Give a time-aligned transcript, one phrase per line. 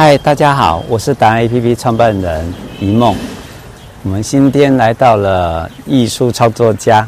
[0.00, 3.16] 嗨，大家好，我是达人 APP 创办人一梦。
[4.04, 7.04] 我们今天来到了艺术创作家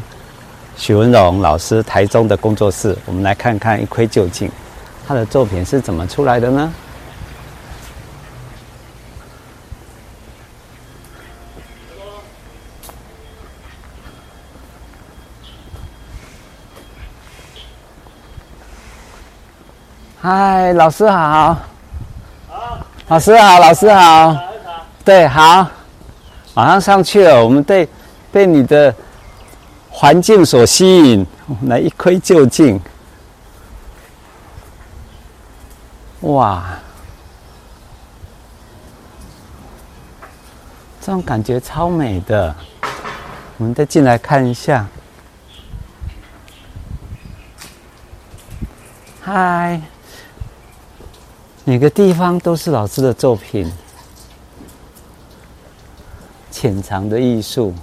[0.75, 4.51] 许文荣老师台中的工作室，我们来看看一窥究竟，
[5.07, 6.73] 他的作品是怎么出来的呢？
[20.19, 21.70] 嗨，老师好。
[23.11, 24.37] 老师好，老师好。
[25.03, 25.69] 对，好。
[26.53, 27.85] 马上上去了，我们被
[28.31, 28.95] 被你的
[29.89, 32.79] 环境所吸引，我们来一窥究竟。
[36.21, 36.63] 哇，
[41.01, 42.55] 这种感觉超美的。
[43.57, 44.87] 我们再进来看一下。
[49.21, 49.81] 嗨。
[51.71, 53.71] 每个地方都是老师的作品，
[56.51, 57.73] 潜藏的艺术。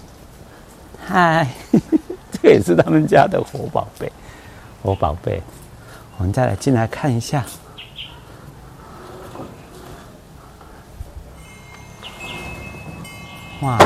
[1.06, 1.48] 嗨，
[2.30, 4.12] 这个也是他们家的活宝贝，
[4.82, 5.42] 活宝贝。
[6.18, 7.42] 我们再来进来看一下。
[13.62, 13.78] 哇，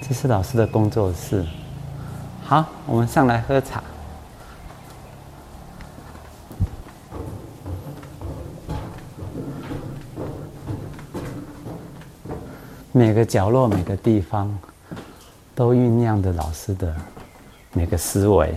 [0.00, 1.46] 这是老师的工作室。
[2.44, 3.80] 好，我们上来喝茶。
[13.02, 14.56] 每个角落、每个地方，
[15.56, 16.94] 都酝酿着老师的
[17.72, 18.54] 每个思维。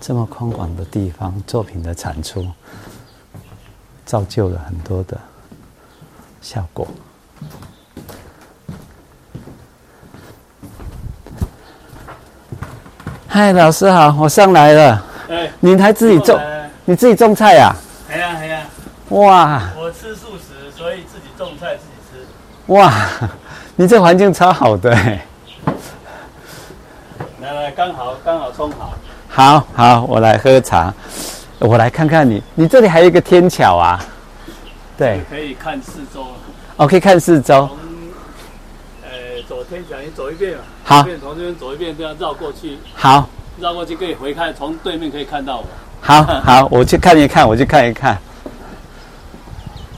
[0.00, 2.44] 这么宽广的地方，作品的产出，
[4.04, 5.16] 造就了很多的
[6.42, 6.88] 效果。
[13.28, 15.06] 嗨，老师好，我上来了。
[15.28, 16.36] 哎，你还自己种？
[16.84, 17.72] 你自己种菜呀？
[19.10, 19.60] 哇！
[19.76, 22.72] 我吃素食，所以自己种菜自己吃。
[22.72, 22.92] 哇！
[23.74, 25.26] 你这环境超好的哎！
[27.40, 28.94] 来来，刚好刚好冲好。
[29.28, 30.94] 好好，我来喝茶。
[31.58, 33.98] 我来看看你，你这里还有一个天桥啊？
[34.96, 36.28] 对，可以看四周。
[36.76, 37.66] 哦，可以看四周。
[37.66, 37.78] 从
[39.02, 40.58] 呃走天桥，你走一遍嘛。
[40.84, 41.02] 好。
[41.20, 42.78] 从这边走一遍，这样绕过去。
[42.94, 43.28] 好。
[43.58, 45.64] 绕过去可以回看，从对面可以看到我。
[46.00, 48.16] 好好，我去看一看，我去看一看。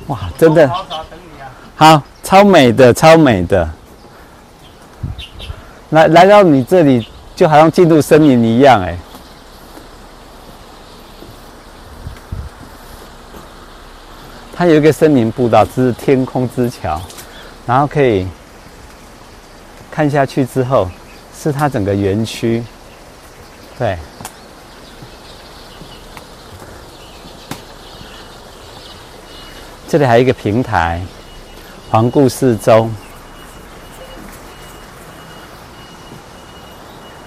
[0.08, 0.70] 哇，真的，
[1.76, 3.68] 好，超美的，超美的。
[5.90, 8.96] 来来到你这里，就好像进入森林一样，哎。
[14.54, 17.00] 它有一个森林步道，这是天空之桥，
[17.66, 18.26] 然后可以
[19.90, 20.88] 看下去之后，
[21.36, 22.62] 是它整个园区，
[23.78, 23.98] 对。
[29.92, 31.02] 这里还有一个平台，
[31.90, 32.88] 环顾四周，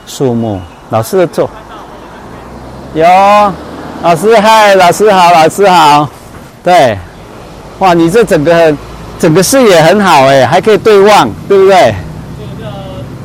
[0.08, 0.60] 树木。
[0.90, 1.48] 老师的座，
[2.96, 3.06] 有，
[4.02, 6.10] 老师嗨，老师好，老师好，
[6.64, 6.98] 对，
[7.78, 8.76] 哇，你这整个
[9.20, 11.94] 整个视野很好哎，还可以对望，对不对？
[12.36, 12.72] 这个叫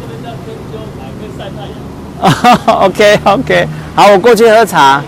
[0.02, 2.68] 这边叫天秋台，可以晒太阳。
[2.68, 5.02] 啊，OK OK，好，我过去喝茶。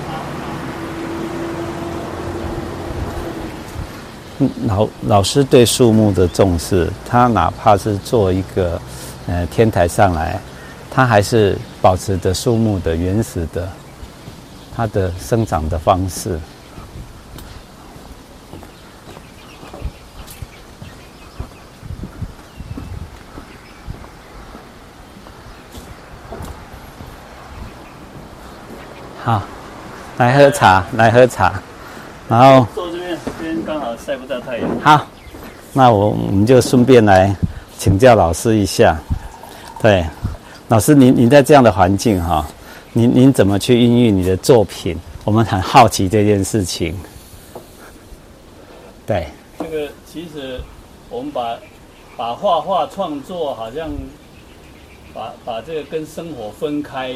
[4.67, 8.81] 老老师对树木的重视，他哪怕是做一个
[9.27, 10.41] 呃天台上来，
[10.91, 13.69] 他还是保持着树木的原始的
[14.75, 16.41] 它的生长的方式。
[29.25, 29.43] 好，
[30.17, 31.53] 来喝茶，来喝茶，
[32.29, 32.67] 然后。
[33.65, 34.81] 刚好晒不到太阳。
[34.81, 35.07] 好，
[35.73, 37.35] 那我我们就顺便来
[37.79, 38.99] 请教老师一下。
[39.81, 40.05] 对，
[40.69, 42.47] 老师您您在这样的环境哈，
[42.93, 44.99] 您您怎么去孕育你的作品？
[45.25, 46.97] 我们很好奇这件事情。
[49.07, 49.27] 对，
[49.59, 50.61] 这个其实
[51.09, 51.57] 我们把
[52.17, 53.89] 把画画创作好像
[55.15, 57.15] 把把这个跟生活分开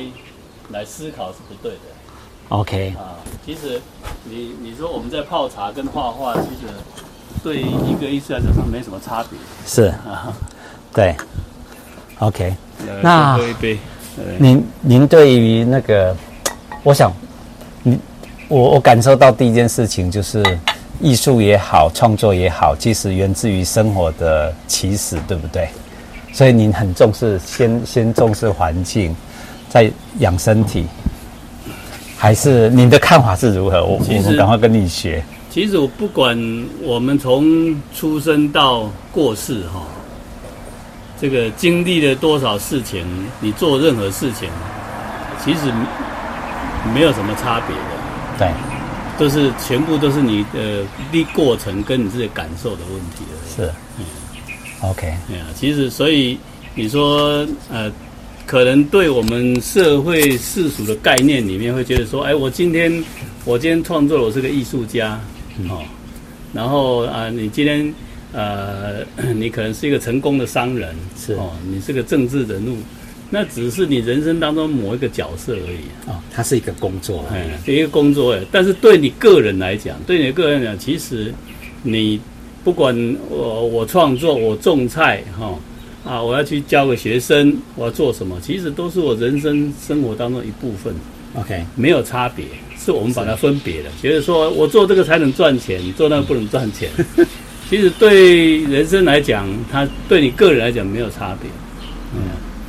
[0.71, 1.79] 来思考是不对的。
[2.49, 3.81] OK 啊，其实
[4.25, 6.73] 你你说我们在泡茶跟画画，其实
[7.43, 9.39] 对一个艺术来讲没什么差别。
[9.67, 10.33] 是啊，
[10.93, 11.15] 对
[12.21, 12.55] ，OK。
[13.03, 13.79] 那喝一杯。
[14.39, 16.17] 您您对于那个，
[16.83, 17.13] 我想，
[17.83, 17.99] 你
[18.49, 20.43] 我我感受到第一件事情就是，
[21.01, 25.69] 艺术也好，创作也好，其实源自于生活的起始，对不对？
[26.33, 29.15] 所以您很重视，先先重视环境，
[29.69, 29.91] 再
[30.21, 30.87] 养身体，
[32.17, 33.85] 还是你的看法是如何？
[33.85, 35.23] 我其实我们赶快跟你学。
[35.51, 36.37] 其实我不管
[36.83, 39.83] 我们从出生到过世哈，
[41.21, 43.05] 这个经历了多少事情，
[43.41, 44.49] 你做任何事情，
[45.43, 45.73] 其实
[46.95, 47.83] 没有什么差别的。
[48.39, 48.49] 对，
[49.19, 53.65] 都是全部都是你的历过程跟你自己感受的问题的。
[53.65, 54.05] 是，嗯
[54.91, 56.39] ，OK，对啊，其实所以
[56.75, 57.91] 你说呃，
[58.47, 63.03] 可能对我们社会世俗的概念里面会觉得说，哎，我今天
[63.45, 65.21] 我今天创作了，我是个艺术家。
[65.69, 65.83] 哦，
[66.53, 67.93] 然后啊、呃，你今天
[68.33, 69.05] 呃，
[69.35, 72.77] 你可能是一个成功的商人，是哦，你是个政治人物，
[73.31, 76.09] 那只是你人生当中某一个角色而已。
[76.09, 78.41] 哦，它是一个工作，哎，一个工作哎。
[78.53, 81.35] 但是对你个人来讲，对你个人来讲，其实
[81.83, 82.21] 你
[82.63, 82.95] 不管
[83.29, 85.59] 我我创作，我种菜哈、哦，
[86.07, 90.95] 啊，我要去教个学生，我要做什么，其实都是我人生生活当中一部分。
[91.35, 92.45] OK，没有差别。
[92.79, 96.89] 是我们把它分别的，觉得说我做这个才能赚钱，做那个不能赚钱。
[97.69, 101.51] 其实对人生来讲，它对你个人来讲没有差别，
[102.15, 102.23] 嗯，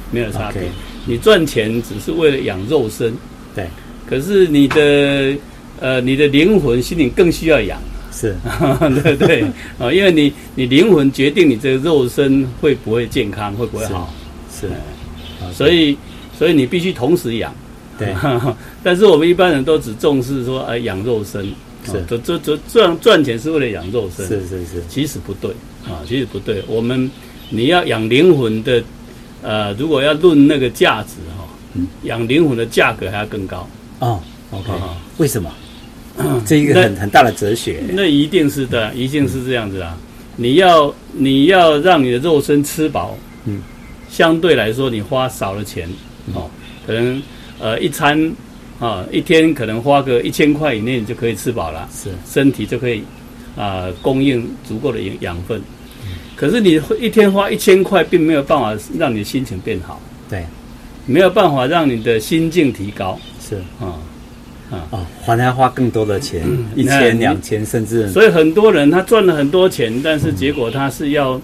[0.09, 0.63] 没有差别。
[1.05, 3.13] 你赚钱只是为了养肉身，
[3.53, 3.67] 对。
[4.09, 5.35] 可是你的
[5.79, 7.79] 呃，你的灵魂、心灵更需要养，
[8.19, 8.35] 是，
[9.03, 9.43] 对 对。
[9.77, 14.11] 啊，因为你你灵魂决定你这个肉身会不会健康，会不会好，
[14.51, 15.45] 是，啊。
[15.53, 15.95] 所以
[16.35, 17.53] 所以你必须同时养。
[17.99, 18.15] 对，
[18.83, 21.43] 但是我们一般人都只重视说，哎，养肉身，
[21.85, 25.51] 是，这这这赚赚钱是为了养肉身，是是是，其实不对
[25.85, 26.63] 啊，其实不对。
[26.67, 27.09] 我们
[27.49, 28.83] 你要养灵魂的，
[29.43, 31.47] 呃，如果要论那个价值哈，
[32.03, 33.67] 养灵魂的价格还要更高。
[33.99, 34.19] 啊。
[34.51, 34.71] OK，
[35.17, 35.51] 为什么？
[36.45, 37.83] 这一个很很大的哲学。
[37.93, 39.97] 那一定是的，一定是这样子啊。
[40.35, 43.61] 你要你要让你的肉身吃饱，嗯，
[44.09, 45.89] 相对来说你花少了钱，
[46.33, 46.49] 哦，
[46.85, 47.21] 可能。
[47.59, 48.15] 呃，一餐
[48.79, 52.99] 啊，一天可能花个一千块以内，你就可以吃饱了，是身体就可以
[53.55, 55.59] 啊、呃、供应足够的养养分。
[56.03, 59.99] 嗯、可是你一天花一千块，并没有办法让你的心情变好，
[60.29, 60.45] 对，
[61.07, 63.97] 没有办法让你的心境提高，是啊
[64.71, 68.07] 啊哦，还要花更多的钱，嗯、一千两千甚至。
[68.09, 71.39] 所以很多人他赚了很多钱，但是结果他是要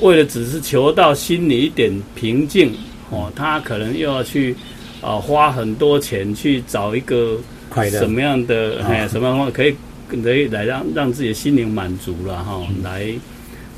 [0.00, 2.74] 为了只是求到心里一点平静
[3.10, 4.54] 哦，他可能又要去。
[5.02, 7.36] 啊，花很多钱去找一个
[7.68, 9.72] 快乐什么样的哎，什么方法可以
[10.08, 12.66] 可以来让让自己的心灵满足了哈？
[12.82, 13.06] 来，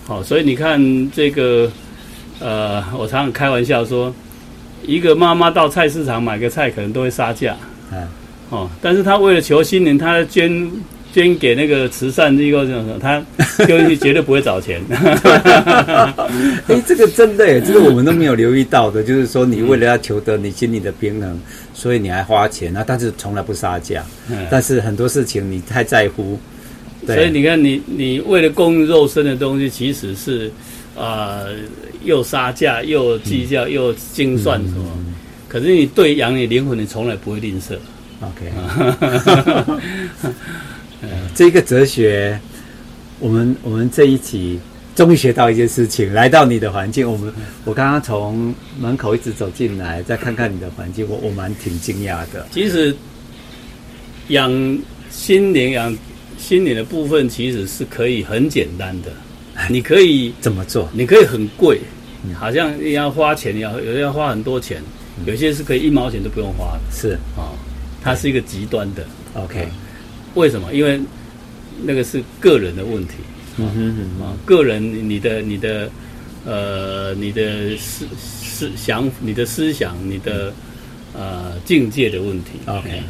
[0.06, 0.80] 好，所以你看
[1.10, 1.70] 这个，
[2.38, 4.14] 呃，我常常开玩笑说，
[4.86, 7.54] 一个妈妈到菜市场买个菜，可能都会杀价，
[7.92, 8.08] 嗯，
[8.50, 10.70] 哦，但是他为了求心灵，他捐。
[11.10, 13.20] 捐给那个慈善机构这种，他
[13.66, 14.78] 丢进去绝对不会找钱。
[16.68, 21.40] 哎，这个真的耶，这个我们都没有留意到的，就是说你为了要求得你心里的平衡，
[21.72, 24.04] 所以你还花钱啊，但是从来不杀价。
[24.50, 26.38] 但是很多事情你太在乎，
[27.06, 30.52] 所以你看你你为了供应肉身的东西，其实是
[30.94, 31.54] 啊、呃、
[32.04, 34.84] 又杀价又计较又精算什么，
[35.48, 37.76] 可是你对养你灵魂，你从来不会吝啬。
[38.20, 38.52] OK。
[41.00, 42.38] 呃，这个哲学，
[43.20, 44.58] 我们我们这一集
[44.96, 46.12] 终于学到一件事情。
[46.12, 47.32] 来到你的环境，我们
[47.64, 52.44] 我刚刚从门口一直走进来，再看看你的环境，我我蛮挺惊讶的。
[52.50, 52.92] 其实
[54.28, 54.50] 养
[55.08, 55.96] 心灵、养
[56.36, 59.12] 心灵的部分，其实是可以很简单的。
[59.70, 60.88] 你可以怎么做？
[60.92, 61.80] 你可以很贵，
[62.34, 64.82] 好像要花钱，要有的要花很多钱，
[65.26, 66.80] 有些是可以一毛钱都不用花的。
[66.92, 67.54] 是啊，
[68.08, 69.04] 它是一个极端的。
[69.34, 69.68] OK。
[70.34, 70.72] 为什么？
[70.72, 71.00] 因为
[71.82, 73.14] 那个是个人的问题，
[73.56, 75.90] 嗯哼哼啊，个人你的你的
[76.44, 80.52] 呃你的思思想你的思想你的
[81.14, 82.50] 呃境界的问题。
[82.66, 83.02] OK，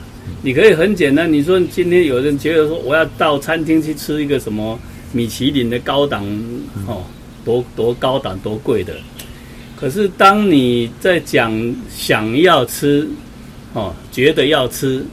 [0.43, 4.79] 你可以很简单，你说今天有人觉得说我要到餐厅去吃一个什么
[5.13, 6.25] 米其林的高档
[6.87, 7.05] 哦，
[7.45, 8.95] 多多高档多贵的，
[9.77, 11.53] 可是当你在讲
[11.91, 13.07] 想要吃
[13.79, 15.05] 哦，觉得要吃。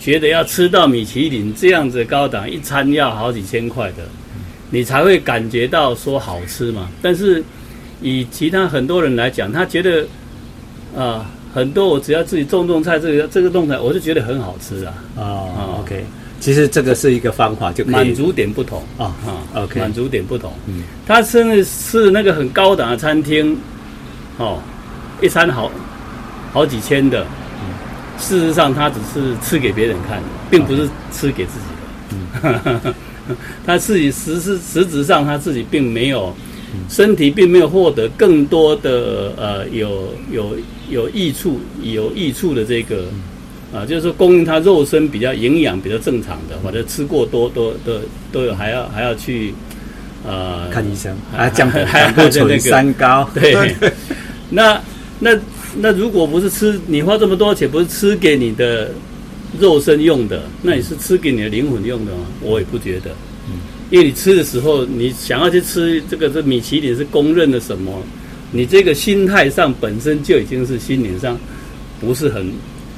[0.00, 3.98] 觉得要吃到米其林这样子高档一餐要好几千块的，
[4.68, 6.88] 你才会感觉到说好吃嘛。
[7.00, 7.40] 但是
[8.00, 10.02] 以其他很多人来讲，他觉得
[10.92, 14.92] 啊、呃，很多我只要自己种种菜，这个这个种菜，我就觉得很好吃啊。
[15.14, 16.04] 啊、哦、OK，
[16.40, 19.38] 其实这个是一个方法，就满足点不同啊啊。
[19.54, 20.52] 哦、OK，满足点不同。
[20.66, 23.56] 嗯，他吃那吃那个很高档的餐厅，
[24.38, 24.60] 哦，
[25.22, 25.70] 一餐好
[26.52, 27.24] 好几千的。
[28.18, 32.62] 事实上，他只是吃给别人看的，并不是吃给自己的。
[32.62, 32.94] Okay.
[33.64, 36.34] 他自己实是实质上他自己并没有
[36.88, 40.56] 身体并没有获得更多的呃有有
[40.90, 43.04] 有益处有益处的这个
[43.72, 48.00] 啊，就是说供应他肉身比较营养比较正常的，或者吃过多多都
[48.32, 49.54] 都有还要还要去
[50.26, 53.74] 呃看医生，还要降还还那个三高，对，
[54.50, 54.78] 那
[55.20, 55.30] 那
[55.80, 58.90] 那如果不是吃你花这么多钱，不是吃给你的
[59.58, 62.18] 肉身用的，那你是吃给你的灵魂用的吗？
[62.40, 63.10] 我也不觉得。
[63.90, 68.02] 因为你吃的时候，你想要去吃这个这米其林是公认的什么？
[68.50, 71.38] 你这个心态上本身就已经是心灵上
[72.00, 72.50] 不是很，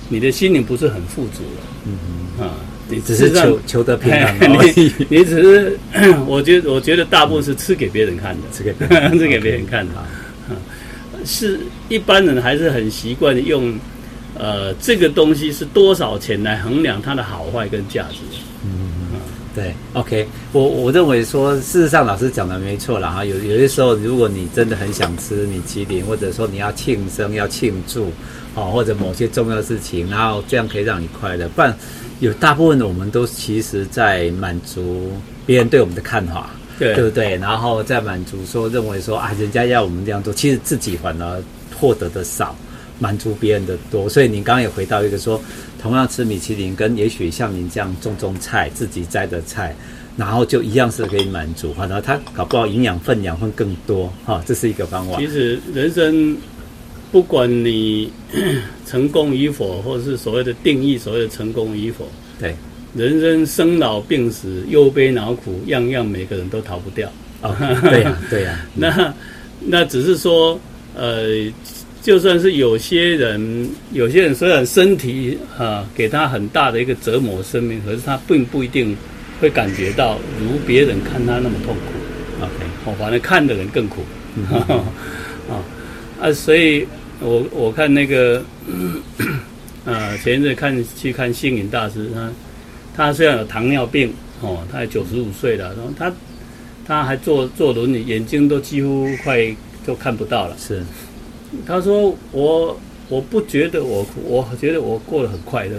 [0.09, 1.63] 你的心灵不是很富足了。
[1.87, 1.99] 嗯
[2.39, 2.55] 嗯啊，
[2.89, 4.37] 你只是求求得平安
[4.77, 5.79] 你你只是，
[6.27, 8.73] 我觉得我觉得大部分是吃给别人看的，吃给
[9.19, 9.95] 吃给别人看的。
[11.25, 13.79] 是一般人还是很习惯用，
[14.39, 18.19] 呃，这个东西是多少钱来衡量它的好坏跟价值。
[18.65, 18.93] 嗯
[19.55, 23.25] 对，OK，我我认为说，事实上老师讲的没错了哈。
[23.25, 28.11] 有有些时候，如果你真的很想吃米其林，或者说你要庆生、要庆祝，
[28.57, 31.49] 哦，或者某些重要的事情，然后这样可以让你快乐。
[31.51, 31.73] 不然，
[32.19, 35.13] 有大部分的我们都其实在满足
[35.47, 37.37] 别人对我们的看法，对，对不对？
[37.37, 41.43] 然后再满足说，认为说啊，人家要我们这样做，其实自己反而
[41.79, 42.57] 获得的少。
[43.01, 45.39] 满足别人的多，所以您刚刚也回到一个说，
[45.83, 49.75] 同样吃米其林，跟也许像您这样种种菜，自己摘的菜，
[50.17, 55.19] 然后就一样是可以满足，反正他搞不好营养分养分更多，哈，这是一个方法。
[55.19, 56.37] 其实人生，
[57.11, 58.13] 不管你
[58.87, 62.55] 成功与否，或者是所谓的定义，所谓的成功与否，对，
[62.95, 67.11] 人生生老病死、忧悲恼苦，样样每个人都逃不掉。
[67.43, 68.67] 哦，对呀，对呀。
[68.75, 69.15] 那
[69.61, 70.59] 那只是说，
[70.95, 71.53] 呃。
[72.05, 78.95] 就算是有些人，有些人虽然身体啊给他很大的一个折磨生命，可是他并不一定
[79.41, 82.45] 会感觉到如别人看他那么痛苦。
[82.45, 82.53] OK，
[82.85, 84.03] 哦，反正看的人更苦。
[84.51, 84.85] 啊
[86.21, 86.87] 啊，所以
[87.21, 88.45] 我我看那个，
[89.87, 92.31] 呃，前一阵看去看星云大师，他
[92.97, 96.13] 他虽然有糖尿病，哦，他还九十五岁了，然后他
[96.87, 100.57] 他还坐坐轮椅，眼睛都几乎快都看不到了。
[100.59, 100.83] 是。
[101.65, 105.77] 他说：“我我不觉得我，我觉得我过得很快乐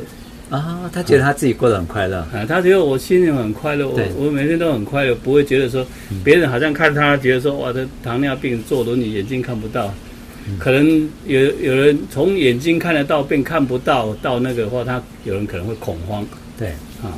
[0.50, 0.90] 啊。
[0.94, 2.46] 他觉得他自己过得很快乐啊。
[2.48, 5.86] 他觉得我心里很快乐，我我每天都很快乐，不会觉得说
[6.24, 9.94] 别人好像看他觉得说哇，他糖尿病坐轮椅眼睛看不到，
[10.58, 16.26] 可能有有人从眼睛看得到变看不到，到那个的话，他有人可能会恐慌。
[16.58, 16.72] 对
[17.06, 17.14] 啊，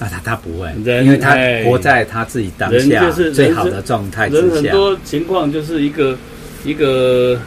[0.00, 0.72] 啊他他不会，
[1.04, 4.42] 因为他活在他自己当下最好的状态之下。
[4.42, 6.16] 人很多情况就是一个
[6.64, 7.38] 一个。”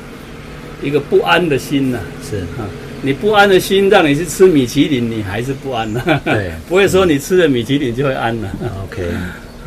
[0.82, 2.64] 一个不安的心呐、啊，是啊，
[3.02, 6.22] 你不安的心让你去吃米其林，你还是不安呐、啊。
[6.24, 8.50] 对， 不会说你吃了米其林就会安了。
[8.86, 9.04] OK，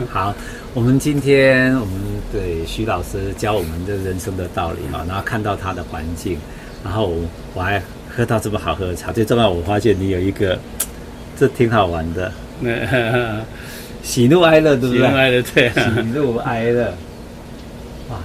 [0.08, 0.34] 好，
[0.72, 1.94] 我们今天我们
[2.32, 6.38] 对徐老师教我们的人生的道理啊，然后看到他的环境，
[6.82, 7.12] 然后
[7.52, 10.58] 我还喝到这么好喝的茶，最重要我发现你有一个，
[11.42, 12.32] 这挺好玩的，
[14.00, 15.02] 喜怒哀乐对不对？
[15.02, 15.80] 喜怒哀乐对，喜
[16.14, 16.94] 怒哀乐，
[18.08, 18.20] 哇，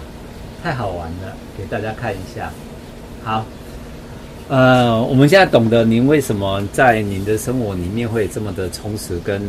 [0.62, 2.52] 太好玩了，给大家看一下。
[3.24, 3.44] 好，
[4.50, 9.42] 呃，我们现在懂得您为什么在您的生活里面会这么的充实，跟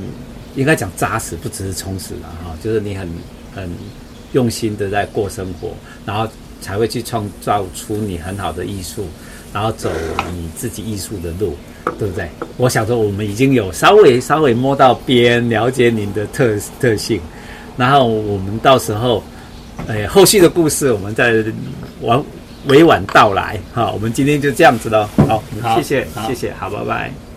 [0.56, 3.06] 应该讲扎实，不只是充实了哈，就是你很
[3.54, 3.70] 很
[4.32, 5.72] 用心的在过生活，
[6.06, 6.26] 然后
[6.62, 9.04] 才会去创造出你很好的艺术，
[9.52, 9.90] 然后走
[10.32, 11.54] 你自己艺术的路，
[11.98, 12.28] 对不对？
[12.56, 17.20] 我想说，我们已经有稍微稍微摸到边，了解您的特特性，
[17.76, 19.22] 然后我们到时候，
[19.86, 21.32] 哎，后续的故事我们再
[22.00, 22.22] 晚。
[22.66, 27.27] 委婉道来，哈，我们今天就这样子了，好，好谢谢，谢谢，好，拜拜。